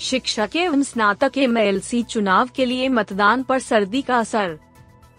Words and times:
शिक्षक 0.00 0.54
एवं 0.56 0.82
स्नातक 0.82 1.36
एम 1.38 1.56
एल 1.58 1.80
चुनाव 2.10 2.48
के 2.56 2.64
लिए 2.64 2.88
मतदान 2.88 3.42
पर 3.42 3.58
सर्दी 3.58 4.00
का 4.02 4.18
असर। 4.18 4.56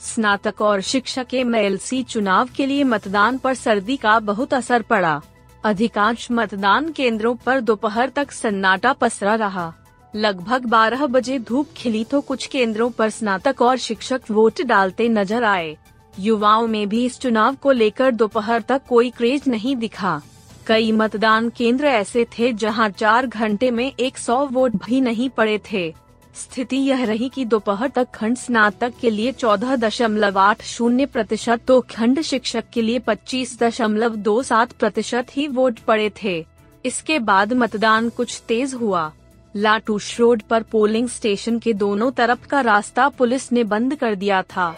स्नातक 0.00 0.62
और 0.62 0.80
शिक्षक 0.80 1.34
एम 1.34 1.54
एल 1.54 1.78
चुनाव 2.02 2.48
के 2.56 2.66
लिए 2.66 2.84
मतदान 2.84 3.38
पर 3.38 3.54
सर्दी 3.54 3.96
का 3.96 4.18
बहुत 4.20 4.54
असर 4.54 4.82
पड़ा। 4.82 5.20
अधिकांश 5.64 6.26
मतदान 6.30 6.90
केंद्रों 6.92 7.34
पर 7.36 7.60
दोपहर 7.60 8.08
तक 8.08 8.32
सन्नाटा 8.32 8.92
पसरा 8.92 9.34
रहा। 9.34 9.72
लगभग 10.14 10.66
12 10.66 11.06
बजे 11.06 11.38
धूप 11.38 11.72
खिली 11.76 12.04
तो 12.04 12.20
कुछ 12.20 12.46
केंद्रों 12.46 12.90
पर 12.90 13.10
स्नातक 13.10 13.62
और 13.62 13.76
शिक्षक 13.78 14.30
वोट 14.30 14.62
डालते 14.64 15.08
नज़र 15.10 15.44
आए। 15.44 15.76
युवाओं 16.14 16.66
में 16.66 16.88
भी 16.88 17.04
इस 17.04 17.20
चुनाव 17.20 17.54
को 17.54 17.72
लेकर 17.72 18.10
दोपहर 18.12 18.62
तक 18.62 18.82
कोई 18.88 19.10
क्रेज 19.10 19.48
नहीं 19.48 19.76
दिखा। 19.76 20.20
कई 20.66 20.92
मतदान 20.92 21.48
केंद्र 21.48 21.86
ऐसे 21.86 22.24
थे 22.38 22.52
जहाँ 22.52 22.88
चार 22.90 23.26
घंटे 23.26 23.70
में 23.70 23.92
100 23.92 24.36
वोट 24.52 24.76
भी 24.84 25.00
नहीं 25.00 25.28
पड़े 25.30 25.58
थे। 25.72 25.92
स्थिति 26.34 26.76
यह 26.76 27.04
रही 27.04 27.28
कि 27.28 27.44
दोपहर 27.44 27.88
तक 27.88 28.10
खंड 28.14 28.36
स्नातक 28.36 28.92
के 29.00 29.10
लिए 29.10 29.32
चौदह 29.32 29.74
दशमलव 29.76 30.38
आठ 30.38 30.62
शून्य 30.62 31.06
प्रतिशत 31.06 31.60
तो 31.66 31.80
खंड 31.90 32.20
शिक्षक 32.20 32.64
के 32.72 32.82
लिए 32.82 32.98
पच्चीस 32.98 33.58
दशमलव 33.60 34.16
दो 34.16 34.42
सात 34.42 34.72
प्रतिशत 34.72 35.26
ही 35.30 35.46
वोट 35.48 35.78
पड़े 35.78 36.10
थे। 36.22 36.44
इसके 36.84 37.18
बाद 37.18 37.52
मतदान 37.52 38.08
कुछ 38.08 38.40
तेज 38.48 38.74
हुआ। 38.74 39.10
लाटूश 39.56 40.18
रोड 40.20 40.42
पर 40.42 40.62
पोलिंग 40.62 41.08
स्टेशन 41.08 41.58
के 41.58 41.72
दोनों 41.72 42.10
तरफ़ 42.10 42.46
का 42.46 42.60
रास्ता 42.60 43.08
पुलिस 43.08 43.52
ने 43.52 43.64
बंद 43.64 43.94
कर 43.94 44.14
दिया 44.14 44.42
था। 44.42 44.74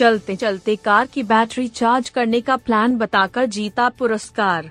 चलते 0.00 0.34
चलते 0.36 0.74
कार 0.76 1.06
की 1.06 1.22
बैटरी 1.22 1.66
चार्ज 1.68 2.08
करने 2.08 2.40
का 2.40 2.56
प्लान 2.56 2.96
बताकर 2.96 3.46
जीता 3.46 3.88
पुरस्कार। 3.88 4.70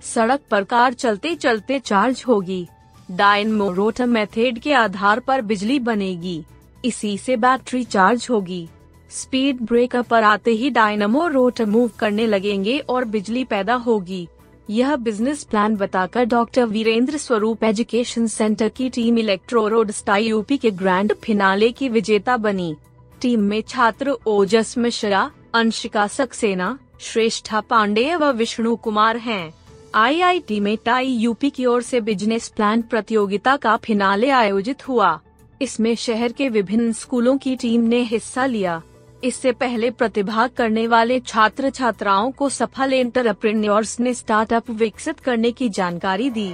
सड़क 0.00 0.40
पर 0.50 0.64
कार 0.64 0.92
चलते 0.92 1.34
चलते 1.34 1.78
चार्ज 1.78 2.22
होगी। 2.28 2.66
डायनमो 3.10 3.70
रोटर 3.70 4.06
मेथड 4.06 4.58
के 4.58 4.72
आधार 4.72 5.20
पर 5.20 5.40
बिजली 5.42 5.78
बनेगी। 5.78 6.44
इसी 6.84 7.16
से 7.18 7.36
बैटरी 7.36 7.82
चार्ज 7.84 8.26
होगी। 8.30 8.68
स्पीड 9.10 9.62
ब्रेकर 9.62 10.02
पर 10.02 10.22
आते 10.22 10.50
ही 10.50 10.70
डायनमो 10.70 11.26
रोटर 11.26 11.66
मूव 11.66 11.90
करने 11.98 12.26
लगेंगे 12.26 12.78
और 12.78 13.04
बिजली 13.04 13.44
पैदा 13.44 13.74
होगी। 13.74 14.26
यह 14.70 14.96
बिज़नेस 14.96 15.44
प्लान 15.44 15.76
बताकर 15.76 16.24
doctor 16.26 16.66
Virendra 16.66 17.16
Swaroop 17.16 17.64
education 17.64 18.26
centre 18.26 18.68
की 18.68 18.88
टीम 18.90 19.18
इलेक्ट्रो 19.18 19.66
रोड 19.68 19.90
स्टाई 19.90 20.28
यूपी 20.28 20.58
के 20.58 20.70
ग्रैंड 20.70 21.14
फिनाले 21.14 21.72
की 21.72 21.88
विजेता 21.88 22.36
बनी। 22.36 22.74
टीम 23.22 23.40
में 23.40 23.60
छात्र 23.62 24.10
ओजस 24.26 24.78
मिश्रा, 24.78 25.30
अंशिका 25.54 26.06
सक्सेना, 26.06 26.78
श्रेष्ठा 27.00 27.60
पांडे 27.60 28.14
व 28.16 28.30
विष्णु 28.30 28.74
कुमार 28.76 29.16
हैं। 29.16 29.54
आईआईटी 29.94 30.58
में 30.60 30.76
टाई 30.84 31.06
यूपी 31.06 31.50
की 31.50 31.66
ओर 31.66 31.82
से 31.82 32.00
बिज़नेस 32.00 32.48
प्लान 32.48 32.82
प्रतियोगिता 32.82 33.56
का 33.56 33.76
फिनाले 33.76 34.30
आयोजित 34.30 34.88
हुआ। 34.88 35.20
इसमें 35.62 35.94
शहर 35.96 36.32
के 36.32 36.48
विभिन्न 36.48 36.92
स्कूलों 36.92 37.36
की 37.38 37.56
टीम 37.56 37.80
ने 37.80 38.02
हिस्सा 38.02 38.46
लिया। 38.46 38.82
इससे 39.24 39.52
पहले 39.52 39.90
प्रतिभाग 39.90 40.50
करने 40.50 40.86
वाले 40.86 41.20
छात्र 41.20 41.70
छात्राओं 41.70 42.30
को 42.30 42.48
सफल 42.48 42.92
एंटरप्रेन्योर्स 42.92 43.98
ने 44.00 44.14
स्टार्टअप 44.14 44.70
विकसित 44.70 45.20
करने 45.20 45.52
की 45.52 45.68
जानकारी 45.68 46.30
दी। 46.30 46.52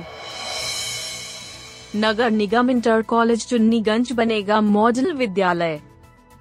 नगर 1.97 2.31
निगम 2.31 2.71
इंटर 2.71 3.03
कॉलेज 3.03 3.47
चुन्नीगंज 3.47 4.13
बनेगा 4.13 4.61
मॉडल 4.61 5.13
विद्यालय। 5.13 5.81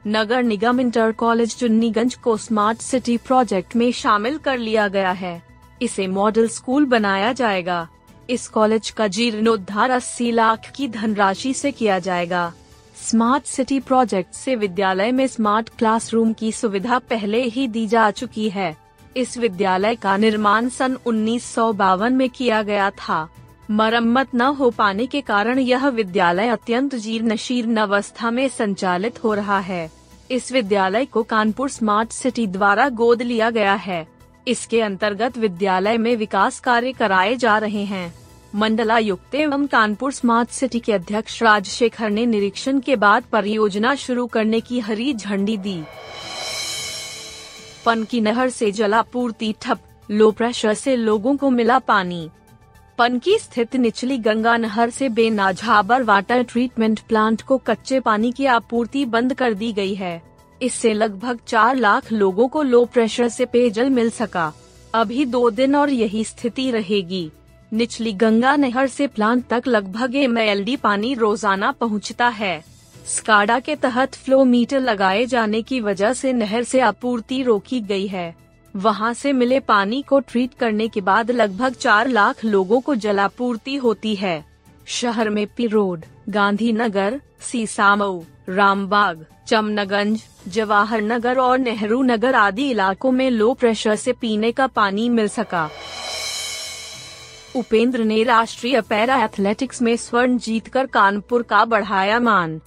नगर 0.09 0.43
निगम 0.43 0.79
इंटर 0.79 1.11
कॉलेज 1.11 1.55
चुन्नीगंज 1.55 2.15
को 2.15 2.37
स्मार्ट 2.37 2.77
सिटी 2.77 3.17
प्रोजेक्ट 3.17 3.75
में 3.75 3.91
शामिल 3.91 4.37
कर 4.37 4.57
लिया 4.57 4.87
गया 4.87 5.11
है। 5.11 5.43
इसे 5.81 6.07
मॉडल 6.07 6.47
स्कूल 6.47 6.85
बनाया 6.85 7.33
जाएगा। 7.33 7.87
इस 8.29 8.47
कॉलेज 8.47 8.89
का 8.89 9.07
जीर्णोद्धार 9.07 9.89
अस्सी 9.89 10.31
लाख 10.31 10.71
की 10.75 10.87
धनराशि 10.87 11.53
से 11.53 11.71
किया 11.71 11.99
जाएगा। 11.99 12.53
स्मार्ट 13.03 13.45
सिटी 13.45 13.79
प्रोजेक्ट 13.79 14.33
से 14.33 14.55
विद्यालय 14.55 15.11
में 15.11 15.27
स्मार्ट 15.27 15.69
क्लासरूम 15.69 16.33
की 16.33 16.51
सुविधा 16.51 16.99
पहले 16.99 17.43
ही 17.43 17.67
दी 17.67 17.87
जा 17.87 18.11
चुकी 18.11 18.49
है। 18.49 18.77
इस 19.17 19.37
विद्यालय 19.37 19.95
का 19.95 20.17
निर्माण 20.17 20.69
सन 20.69 20.97
उन्नीस 21.05 21.45
सौ 21.45 21.73
बावन 21.73 22.13
में 22.13 22.29
किया 22.29 22.63
गया 22.63 22.89
था। 22.89 23.27
मरम्मत 23.71 24.35
न 24.35 24.41
हो 24.41 24.69
पाने 24.69 25.05
के 25.05 25.21
कारण 25.21 25.59
यह 25.59 25.87
विद्यालय 25.87 26.47
अत्यंत 26.47 26.95
जीर्ण 26.95 27.35
शीर्ण 27.35 27.77
अवस्था 27.77 28.31
में 28.31 28.47
संचालित 28.47 29.23
हो 29.23 29.33
रहा 29.33 29.59
है। 29.59 29.96
इस 30.31 30.51
विद्यालय 30.51 31.05
को 31.05 31.23
कानपुर 31.23 31.69
स्मार्ट 31.69 32.11
सिटी 32.11 32.45
द्वारा 32.47 32.87
गोद 32.89 33.21
लिया 33.21 33.49
गया 33.49 33.73
है। 33.73 34.07
इसके 34.47 34.81
अंतर्गत 34.81 35.37
विद्यालय 35.37 35.97
में 35.97 36.15
विकास 36.15 36.59
कार्य 36.59 36.91
कराए 36.91 37.35
जा 37.35 37.57
रहे 37.57 37.83
हैं। 37.83 38.13
मंडलायुक्त 38.55 39.35
एवं 39.35 39.65
कानपुर 39.67 40.11
स्मार्ट 40.11 40.49
सिटी 40.49 40.79
के 40.79 40.93
अध्यक्ष 40.93 41.41
राजशेखर 41.43 42.09
ने 42.09 42.25
निरीक्षण 42.25 42.79
के 42.79 42.95
बाद 42.95 43.23
परियोजना 43.23 43.95
शुरू 43.95 44.25
करने 44.27 44.59
की 44.59 44.79
हरी 44.79 45.13
झंडी 45.13 45.57
दी। 45.57 45.81
पन 47.85 48.03
की 48.03 48.21
नहर 48.21 48.49
से 48.49 48.71
जलापूर्ति 48.71 49.53
ठप, 49.61 49.79
लो 50.11 50.31
प्रेशर 50.31 50.73
से 50.73 50.95
लोगों 50.95 51.35
को 51.37 51.49
मिला 51.49 51.79
पानी। 51.79 52.29
पनकी 52.97 53.37
स्थित 53.39 53.75
निचली 53.75 54.17
गंगा 54.17 54.55
नहर 54.57 54.89
से 54.89 55.07
बेनाझाबर 55.09 56.03
वाटर 56.03 56.41
ट्रीटमेंट 56.43 56.99
प्लांट 56.99 57.41
को 57.41 57.57
कच्चे 57.57 57.99
पानी 57.99 58.31
की 58.31 58.45
आपूर्ति 58.45 59.03
बंद 59.05 59.33
कर 59.33 59.53
दी 59.53 59.71
गई 59.73 59.93
है। 59.95 60.21
इससे 60.61 60.93
लगभग 60.93 61.39
चार 61.47 61.75
लाख 61.75 62.11
लोगों 62.11 62.47
को 62.47 62.61
लो 62.63 62.83
प्रेशर 62.85 63.27
से 63.29 63.45
पेयजल 63.45 63.89
मिल 63.89 64.09
सका। 64.09 64.51
अभी 64.93 65.25
दो 65.25 65.49
दिन 65.49 65.75
और 65.75 65.89
यही 65.89 66.23
स्थिति 66.23 66.69
रहेगी। 66.71 67.29
निचली 67.71 68.13
गंगा 68.15 68.55
नहर 68.55 68.87
से 68.87 69.07
प्लांट 69.07 69.45
तक 69.49 69.67
लगभग 69.67 70.15
एम 70.15 70.35
पानी 70.83 71.13
रोज़ाना 71.13 71.71
पहुँचता 71.71 72.27
है। 72.29 72.63
स्काडा 73.07 73.59
के 73.59 73.75
तहत 73.75 74.15
फ्लो 74.15 74.43
मीटर 74.45 74.79
लगाए 74.79 75.25
जाने 75.25 75.61
की 75.61 75.79
वजह 75.81 76.13
से 76.13 76.33
नहर 76.33 76.63
से 76.63 76.79
आपूर्ति 76.81 77.41
रोकी 77.43 77.81
गई 77.83 78.07
है। 78.07 78.35
वहाँ 78.75 79.13
से 79.13 79.33
मिले 79.33 79.59
पानी 79.59 80.01
को 80.01 80.19
ट्रीट 80.19 80.53
करने 80.53 80.87
के 80.87 81.01
बाद 81.01 81.31
लगभग 81.31 81.73
चार 81.73 82.07
लाख 82.07 82.43
लोगों 82.45 82.79
को 82.81 82.95
जलापूर्ति 82.95 83.75
होती 83.75 84.15
है। 84.15 84.43
शहर 84.87 85.29
में 85.29 85.45
पी 85.47 85.67
रोड 85.67 86.05
गांधी 86.29 86.71
नगर 86.71 87.19
सीसामऊ, 87.41 88.21
रामबाग, 88.49 89.25
चमनगंज 89.47 90.23
जवाहर 90.47 91.01
नगर 91.01 91.37
और 91.37 91.57
नेहरू 91.59 92.01
नगर 92.03 92.35
आदि 92.35 92.69
इलाकों 92.69 93.11
में 93.11 93.29
लो 93.29 93.53
प्रेशर 93.53 93.95
से 93.95 94.13
पीने 94.13 94.51
का 94.51 94.67
पानी 94.67 95.09
मिल 95.09 95.27
सका। 95.27 95.69
उपेंद्र 97.55 98.03
ने 98.03 98.23
राष्ट्रीय 98.23 98.81
पैरा 98.81 99.23
एथलेटिक्स 99.23 99.81
में 99.81 99.95
स्वर्ण 99.97 100.37
जीतकर 100.37 100.85
कानपुर 100.85 101.43
का 101.43 101.63
बढ़ाया 101.65 102.19
मान। 102.19 102.59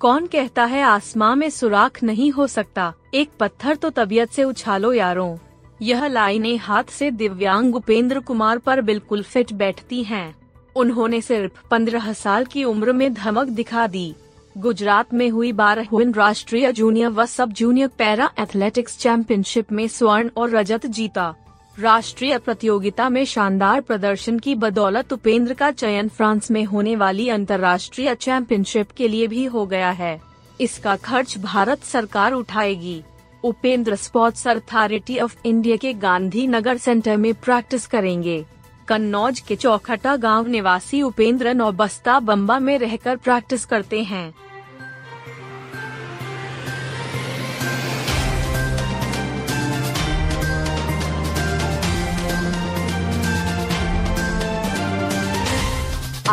कौन 0.00 0.26
कहता 0.26 0.64
है, 0.64 0.82
आसमां 0.82 1.36
में 1.36 1.50
सुराख 1.50 2.02
नहीं 2.02 2.30
हो 2.30 2.46
सकता। 2.46 2.94
एक 3.14 3.30
पत्थर 3.40 3.74
तो 3.74 3.90
तबीयत 3.90 4.30
से 4.30 4.44
उछालो 4.44 4.92
यारों। 4.92 5.36
यह 5.82 6.06
लाइनें 6.06 6.56
हाथ 6.58 6.84
से 6.84 7.10
दिव्यांग 7.10 7.74
उपेंद्र 7.74 8.20
कुमार 8.20 8.58
पर 8.58 8.80
बिल्कुल 8.80 9.22
फिट 9.22 9.52
बैठती 9.52 10.02
हैं। 10.02 10.36
उन्होंने 10.76 11.20
सिर्फ़ 11.20 11.68
पंद्रह 11.70 12.12
साल 12.12 12.44
की 12.44 12.64
उम्र 12.64 12.92
में 12.92 13.14
धमक 13.14 13.46
दिखा 13.46 13.86
दी। 13.86 14.14
गुजरात 14.58 15.14
में 15.14 15.30
हुई 15.30 15.52
बारह 15.52 15.88
राष्ट्रीय 15.94 16.72
जूनियर 16.72 17.08
व 17.08 17.26
सब 17.26 17.52
जूनियर 17.52 17.88
पैरा 17.88 18.30
एथलेटिक्स 18.38 18.98
चैंपियनशिप 18.98 19.72
में 19.72 19.88
स्वर्ण 19.88 20.30
और 20.36 20.50
रजत 20.50 20.86
जीता। 20.86 21.34
राष्ट्रीय 21.78 22.36
प्रतियोगिता 22.38 23.08
में 23.08 23.24
शानदार 23.24 23.80
प्रदर्शन 23.80 24.38
की 24.38 24.54
बदौलत 24.54 25.12
उपेंद्र 25.12 25.54
का 25.54 25.70
चयन 25.70 26.08
फ्रांस 26.08 26.50
में 26.50 26.64
होने 26.64 26.94
वाली 26.96 27.28
अंतर्राष्ट्रीय 27.28 28.14
चैंपियनशिप 28.14 28.90
के 28.90 29.08
लिए 29.08 29.26
भी 29.26 29.44
हो 29.44 29.64
गया 29.66 29.90
है। 29.90 30.20
इसका 30.60 30.96
खर्च 30.96 31.36
भारत 31.38 31.84
सरकार 31.84 32.32
उठाएगी। 32.32 33.02
Upendra 33.44 33.96
sports 33.96 34.46
authority 34.48 35.18
of 35.18 35.36
India 35.44 35.76
के 35.76 35.92
गांधी 35.92 36.46
नगर 36.46 36.76
सेंटर 36.76 37.16
में 37.16 37.32
प्रैक्टिस 37.34 37.86
करेंगे। 37.86 38.44
कन्नौज 38.88 39.40
के 39.40 39.56
चौखटा 39.56 40.16
गाँव 40.16 40.46
निवासी 40.46 41.02
उपेंद्र 41.02 41.54
नौबस्ता 41.54 42.18
बम्बा 42.20 42.58
में 42.58 42.78
रहकर 42.78 43.16
प्रैक्टिस 43.16 43.64
करते 43.64 44.02
हैं। 44.02 44.34